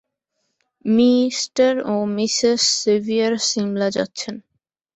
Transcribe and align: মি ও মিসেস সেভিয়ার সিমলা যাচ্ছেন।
মি 0.85 1.11
ও 1.85 1.95
মিসেস 2.15 2.61
সেভিয়ার 2.79 3.33
সিমলা 3.47 3.87
যাচ্ছেন। 3.89 4.35